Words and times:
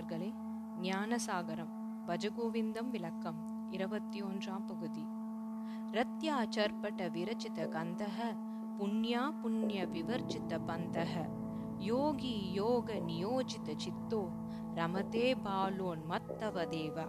நண்பர்களே 0.00 0.28
ஞானசாகரம் 0.80 1.72
பஜகோவிந்தம் 2.06 2.90
விளக்கம் 2.90 3.40
இருபத்தி 3.70 4.22
ஒன்றாம் 4.22 4.64
பகுதி. 4.66 5.02
ரத்யாச்சர்பட 5.92 7.08
விரச்சித 7.16 7.66
கந்தக 7.68 8.18
புண்ணியா 8.78 9.40
புண்ணிய 9.42 9.86
விவர்ச்சித 9.86 10.60
பந்தக 10.66 11.26
யோகி 11.78 12.52
யோக 12.52 12.94
நியோஜித 12.94 13.76
சித்தோ 13.76 14.22
ரமதே 14.74 15.26
பாலோன் 15.42 16.04
மத்தவ 16.10 16.64
தேவா. 16.76 17.06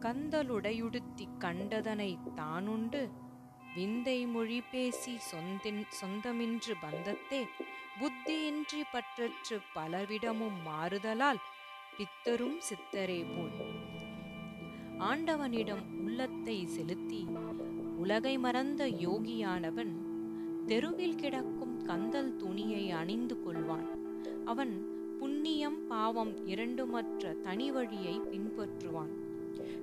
கந்தலுடையுடுத்தி 0.00 1.28
கண்டதனை 1.38 2.18
தானுண்டு 2.36 3.02
விந்தை 3.74 4.26
மொழி 4.26 4.62
பேசி 4.70 5.16
சொந்தின் 5.30 5.84
சொந்தமின்று 6.00 6.76
பந்தத்தே 6.82 7.42
புத்தியின்றி 8.00 8.82
பற்றற்று 8.92 9.56
பலவிடமும் 9.74 10.58
மாறுதலால் 10.66 11.40
பித்தரும் 11.96 12.58
சித்தரே 12.68 13.24
போல். 13.36 13.56
ஆண்டவனிடம் 14.98 15.82
உள்ளத்தை 16.04 16.66
செலுத்தி 16.66 17.26
உலகை 17.96 18.38
மறந்த 18.38 18.88
யோகியானவன் 18.88 19.92
தெருவில் 20.66 21.14
கிடக்கும் 21.14 21.82
கந்தல் 21.82 22.36
துணியை 22.36 22.90
அணிந்து 22.90 23.38
கொள்வான். 23.46 23.88
அவன் 24.44 24.74
புண்ணியம் 25.18 25.86
பாவம் 25.86 26.46
இரண்டுமற்ற 26.46 27.40
தனி 27.40 27.70
வழியை 27.70 28.20
பின்பற்றுவான். 28.20 29.12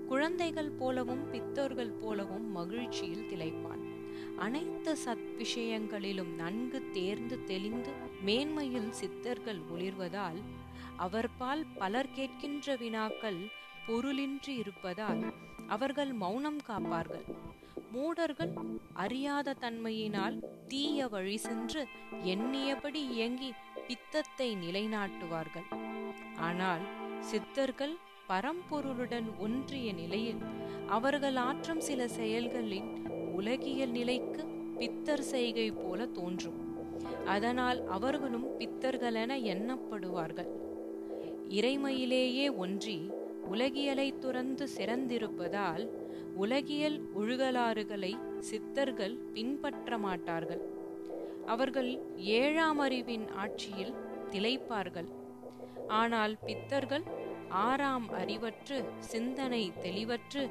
குழந்தைகள் 0.08 0.70
போலவும் 0.70 1.34
பித்தர்கள் 1.34 1.94
போலவும் 1.99 2.52
மகிழ்ச்சியில் 2.52 3.30
திளைப்பான். 3.30 3.87
அனைத்து 4.38 4.98
சத் 5.05 5.36
விஷயங்களிலும் 5.38 6.36
நன்கு 6.36 6.80
தேர்ந்து 6.94 7.44
தெளிந்து 7.44 7.91
மேன்மையில் 8.22 8.91
சித்தர்கள் 8.91 9.62
ஒளிர்வதால் 9.76 10.39
அவர்பால் 11.00 11.64
பலர் 11.78 12.09
கேட்கின்ற 12.16 12.78
வினாக்கள் 12.78 13.39
பொருளின்றி 13.88 14.53
இருப்பதால் 14.58 15.22
அவர்கள் 15.67 16.11
மௌனம் 16.14 16.61
காப்பார்கள். 16.67 17.26
மூடர்கள் 17.92 18.53
அறியாத 18.94 19.56
தன்மையினால் 19.61 20.38
தீய 20.67 21.08
வழி 21.08 21.38
சென்று 21.38 21.88
எண்ணியபடி 22.23 23.02
இயங்கி 23.11 23.54
பித்தத்தை 23.88 24.56
நிலைநாட்டுவார்கள். 24.56 25.67
ஆனால் 26.39 26.81
சித்தர்கள் 27.20 27.95
பரம்பொருளுடன் 28.30 29.28
ஒன்றிய 29.38 29.94
நிலையில் 29.94 30.42
அவர்கள் 30.88 31.36
ஆற்றும் 31.36 31.80
சில 31.80 32.08
செயல்களின் 32.08 32.89
உலகியல் 33.38 33.93
நிலைக்கு 33.97 34.41
பித்தர் 34.80 35.25
செய்கை 35.33 35.67
போல 35.71 35.99
தோன்றும். 36.17 36.59
அதனால் 37.25 37.80
அவர்களும் 37.95 38.47
பித்தர்களென 38.59 39.31
எண்ணப்படுவார்கள். 39.53 40.49
இறைமையிலேயே 41.58 42.47
ஒன்றி 42.63 42.97
உலகியலை 43.53 44.08
துறந்து 44.19 44.65
சிறந்திருப்பதால் 44.77 45.85
உலகியல் 46.43 46.97
ஒழுகலாறுகளை 47.19 48.13
சித்தர்கள் 48.49 49.15
பின்பற்ற 49.35 49.97
மாட்டார்கள். 49.97 50.63
அவர்கள் 51.45 51.91
ஏழாம் 52.39 52.81
அறிவின் 52.85 53.27
ஆட்சியில் 53.43 53.93
திளைப்பார்கள். 54.31 55.09
ஆனால் 56.02 56.33
பித்தர்கள் 56.47 57.05
ஆறாம் 57.65 58.08
அறிவற்று 58.21 58.77
சிந்தனை 59.11 59.63
தெளிவற்று 59.83 60.41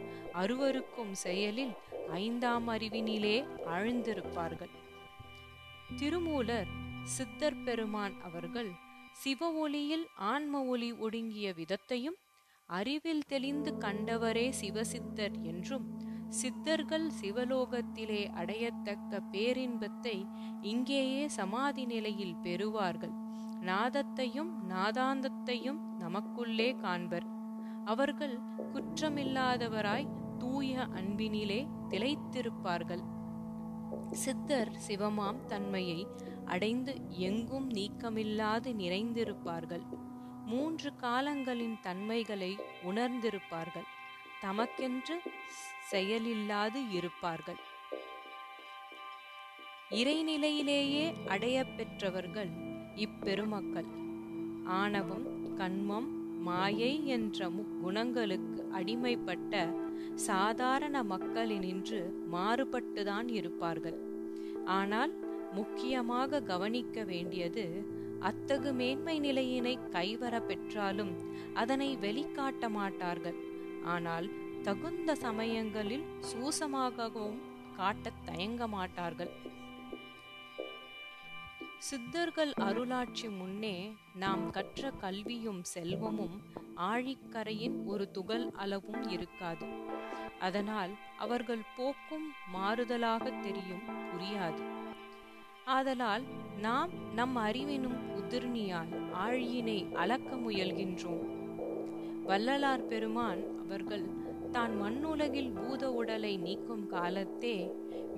அருவருக்கும் 0.43 1.13
செயலில் 1.25 1.75
ஐந்தாம் 2.11 2.69
அறிவினிலே 2.69 3.47
ஆழ்ந்திருப்பார்கள். 3.67 4.71
திருமூலர் 5.97 6.67
சித்தர் 7.03 7.63
பெருமான் 7.63 8.21
அவர்கள் 8.23 8.71
சிவ 9.13 9.53
ஒளியில் 9.53 10.07
ஆன்ம 10.17 10.65
ஒளி 10.65 10.93
ஒடுங்கிய 10.93 11.55
விதத்தையும் 11.57 12.17
அறிவில் 12.67 13.23
தெளிந்து 13.27 13.75
கண்டவரே 13.81 14.53
சிவசித்தர் 14.61 15.43
என்றும் 15.43 16.15
சித்தர்கள் 16.29 17.11
சிவலோகத்திலே 17.21 18.29
அடையத்தக்க 18.31 19.21
பேரின்பத்தை 19.33 20.27
இங்கேயே 20.61 21.29
சமாதி 21.29 21.85
நிலையில் 21.85 22.37
பெறுவார்கள். 22.43 23.13
நாதத்தையும் 23.61 24.51
நாதாந்தத்தையும் 24.69 25.81
நமக்குள்ளே 25.99 26.73
காண்பர். 26.73 27.27
அவர்கள் 27.85 28.39
குற்றமில்லாதவராய் 28.75 30.09
தூய 30.39 30.87
அன்பினிலே 30.95 31.67
திளைத்திருப்பார்கள். 31.89 33.03
சித்தர் 34.11 34.71
சிவமாம் 34.89 35.45
தன்மையை 35.45 36.07
அடைந்து 36.45 36.97
எங்கும் 37.09 37.71
நீக்கமில்லாது 37.71 38.75
நிறைந்திருப்பார்கள். 38.83 39.83
மூன்று 40.47 40.97
காலங்களின் 40.97 41.79
தன்மைகளை 41.83 42.57
உணர்ந்திருப்பார்கள். 42.85 43.87
தமக்கென்று 44.43 45.17
செயலில்லாது 45.93 46.91
இருப்பார்கள். 46.91 47.57
இறைநிலையிலேயே 49.91 51.27
அடைய 51.27 51.65
பெற்றவர்கள் 51.65 52.51
இப்பெருமக்கள். 52.95 53.89
ஆணவம் 54.65 55.57
கண்மம் 55.57 56.41
மாயை 56.43 57.07
என்ற 57.07 57.51
குணங்களுக்கு 57.83 58.69
அடிமைப்பட்ட 58.73 59.85
சாதாரண 60.17 61.03
மக்களினின்று 61.03 62.27
மாறுபட்டுதான் 62.33 63.29
இருப்பார்கள். 63.29 63.99
ஆனால் 64.65 65.13
முக்கியமாக 65.53 66.41
கவனிக்க 66.41 67.05
வேண்டியது 67.05 67.95
அத்தகு 68.21 68.73
மேன்மை 68.73 69.19
நிலையினை 69.19 69.79
கைவர 69.93 70.47
பெற்றாலும் 70.47 71.15
அதனை 71.55 71.97
வெளிக்காட்ட 71.97 72.69
மாட்டார்கள். 72.69 73.35
ஆனால் 73.85 74.29
தகுந்த 74.63 75.15
சமயங்களில் 75.15 76.05
சூசமாகவும் 76.21 77.39
காட்டத் 77.77 78.25
தயங்க 78.25 78.69
மாட்டார்கள். 78.69 79.31
சித்தர்கள் 81.79 82.53
அருளாட்சி 82.61 83.37
முன்னே 83.39 83.93
நாம் 84.15 84.51
கற்ற 84.51 84.91
கல்வியும் 84.91 85.65
செல்வமும் 85.65 86.41
ஆழிக்கரையின் 86.77 87.85
ஒரு 87.85 88.11
துகள் 88.11 88.51
அளவும் 88.51 89.09
இருக்காது. 89.09 89.67
அதனால் 90.39 90.91
அவர்கள் 91.19 91.63
போக்கும் 91.77 92.33
மாறுதலாக 92.55 93.41
தெரியும் 93.41 93.83
புரியாது. 93.89 94.63
ஆதலால் 95.65 96.23
நாம் 96.59 96.91
நம் 97.15 97.37
அறிவினும் 97.37 97.99
உதிர்ணியால் 98.17 98.93
ஆழியினை 99.13 99.93
அளக்க 99.93 100.37
முயல்கின்றோம். 100.37 101.25
வள்ளலார் 102.25 102.87
பெருமான் 102.87 103.59
அவர்கள் 103.59 104.26
தான் 104.57 104.75
மண்ணுலகில் 104.81 105.51
பூத 105.53 105.93
உடலை 105.93 106.37
நீக்கும் 106.37 106.85
காலத்தே 106.91 107.57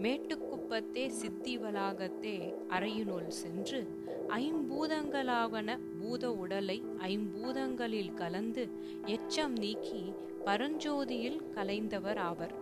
மேட்டுக்குப்பத்தே 0.03 1.05
சித்தி 1.09 1.59
வளாகத்தே 1.59 2.35
அறையினுள் 2.69 3.29
சென்று 3.29 3.81
ஐம்பூதங்களாவன 4.29 5.79
பூத 6.01 6.33
உடலை 6.33 6.85
ஐம்பூதங்களில் 6.99 8.15
கலந்து 8.15 8.65
எச்சம் 9.07 9.57
நீக்கி 9.59 10.03
பரஞ்சோதியில் 10.45 11.41
கலைந்தவர் 11.57 12.19
ஆவர். 12.19 12.55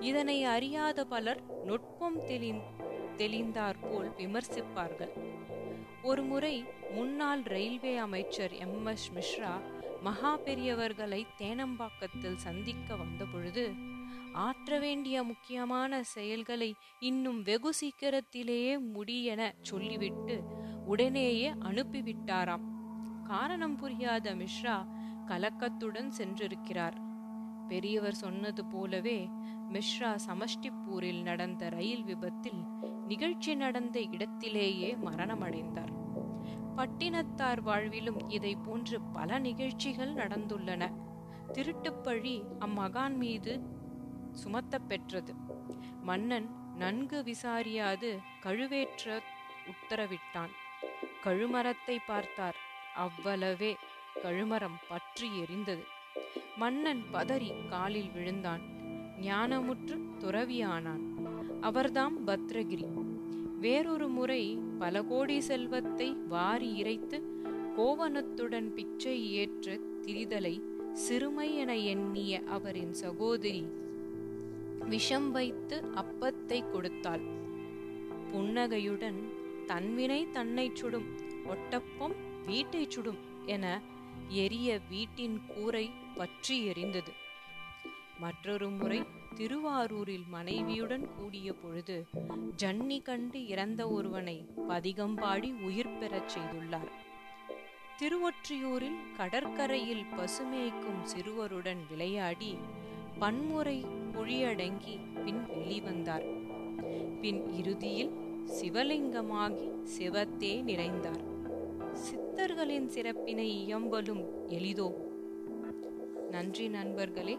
இதனை 0.00 0.44
அறியாத 0.44 1.04
பலர் 1.04 1.42
நுட்பம் 1.64 2.20
தெளி 2.24 2.52
தெளிந்தாற்போல் 3.16 4.10
விமர்சிப்பார்கள். 4.18 5.12
ஒருமுறை 6.02 6.64
முன்னாள் 6.94 7.42
ரயில்வே 7.42 7.96
அமைச்சர் 7.96 8.52
எம் 8.52 8.86
எஸ் 8.86 9.10
மிஸ்ரா 9.14 9.52
மகா 10.02 10.36
பெரியவர்களை 10.36 11.26
தேனம்பாக்கத்தில் 11.38 12.34
சந்திக்க 12.34 12.96
வந்தபொழுது 12.96 13.72
ஆற்ற 14.32 14.78
வேண்டிய 14.78 15.22
முக்கியமான 15.22 16.02
செயல்களை 16.02 16.74
இன்னும் 17.00 17.42
வெகு 17.42 17.72
சீக்கிரத்திலேயே 17.72 18.80
முடியென 18.80 19.52
சொல்லிவிட்டு 19.60 20.42
உடனேயே 20.86 21.52
அனுப்பிவிட்டாராம். 21.52 22.66
காரணம் 23.24 23.76
புரியாத 23.76 24.34
மிஸ்ரா 24.34 24.88
கலக்கத்துடன் 25.26 26.10
சென்றிருக்கிறார். 26.18 26.96
பெரியவர் 27.68 28.14
சொன்னது 28.14 28.64
போலவே 28.64 29.28
மிஸ்ரா 29.72 30.18
சமஷ்டிப்பூரில் 30.28 31.22
நடந்த 31.22 31.68
ரயில் 31.68 32.04
விபத்தில் 32.04 32.62
நிகழ்ச்சி 33.06 33.54
நடந்த 33.54 34.00
இடத்திலேயே 34.00 34.96
மரணமடைந்தார். 35.04 35.92
பட்டினத்தார் 36.76 37.60
வாழ்விலும் 37.60 38.30
இதை 38.30 38.56
போன்று 38.56 39.00
பல 39.00 39.38
நிகழ்ச்சிகள் 39.38 40.14
நடந்துள்ளன. 40.14 40.92
திருட்டுப்பழி 41.52 42.42
அம்மகான் 42.58 43.16
மீது 43.16 43.60
சுமத்த 44.32 44.78
பெற்றது 44.78 45.34
மன்னன் 46.02 46.48
நன்கு 46.76 47.24
விசாரியாது 47.26 48.18
கழுவேற்ற 48.42 49.20
உத்தரவிட்டான். 49.66 50.52
கழுமரத்தை 51.24 51.96
பார்த்தார். 52.06 52.56
அவ்வளவே 52.96 53.74
கழுமரம் 54.22 54.78
பற்றி 54.88 55.28
எரிந்தது. 55.28 55.82
மன்னன் 56.56 57.02
பதறி 57.12 57.68
காலில் 57.68 58.10
விழுந்தான். 58.10 58.60
ஞானமுற்று 59.20 60.00
துறவியானான். 60.18 61.04
அவர்தாம் 61.60 62.16
பத்ரகிரி. 62.26 62.84
வேறொரு 63.58 64.08
முறை 64.08 64.58
பல 64.80 65.02
கோடி 65.02 65.36
செல்வத்தை 65.40 66.06
வாரி 66.28 66.68
இறைத்து 66.80 67.18
கோவணத்துடன் 67.76 68.68
பிச்சை 68.74 69.16
ஏற்ற 69.32 69.76
திரிதலை 70.04 70.52
சிறுமை 71.02 71.48
என 71.56 71.72
எண்ணிய 71.92 72.40
அவரின் 72.46 72.94
சகோதரி 73.02 73.62
விஷம் 74.92 75.28
வைத்து 75.30 75.76
அப்பத்தை 76.02 76.58
கொடுத்தாள். 76.70 77.24
புன்னகையுடன் 78.32 79.20
தன்வினை 79.66 80.20
தன்னை 80.32 80.66
சுடும் 80.74 81.08
ஒட்டப்பம் 81.46 82.16
வீட்டை 82.46 82.82
சுடும் 82.88 83.20
என 83.46 83.64
எரிய 84.44 84.68
வீட்டின் 84.88 85.38
கூரை 85.46 85.86
பற்றி 86.16 86.56
எரிந்தது. 86.70 87.12
மற்றொரு 88.18 88.68
முறை 88.70 89.00
திருவாரூரில் 89.36 90.24
மனைவியுடன் 90.28 91.08
கூடிய 91.18 91.52
பொழுது 91.52 92.06
ஜன்னி 92.62 93.02
கண்டு 93.02 93.46
இறந்த 93.46 93.88
ஒருவனை 93.88 94.46
பதிகம் 94.68 95.14
பாடி 95.14 95.52
உயிர் 95.52 95.98
பெறச் 95.98 96.30
செய்துள்ளார். 96.36 96.90
திருவொற்றியூரில் 97.98 99.00
கடற்கரையில் 99.16 100.04
பசுமேய்க்கும் 100.16 101.02
சிறுவருடன் 101.02 101.82
விளையாடி 101.90 102.58
பன்முறை 103.18 103.84
குழியடங்கி 104.12 104.98
பின் 105.24 105.44
வெளிவந்தார். 105.48 106.26
பின் 107.20 107.52
இறுதியில் 107.52 108.10
சிவலிங்கமாகி 108.46 109.70
சிவத்தே 109.98 110.62
நிறைந்தார். 110.62 111.24
சித்தர்களின் 111.92 112.86
சிறப்பினை 112.86 113.48
இயம்பலும் 113.66 114.24
எளிதோ? 114.46 114.88
நன்றி 116.30 116.68
நண்பர்களே. 116.68 117.38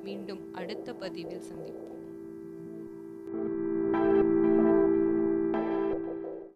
மீண்டும் 0.00 0.42
அடுத்த 0.50 0.94
பதிவில் 0.94 1.48
சந்திப்போம். 1.48 1.97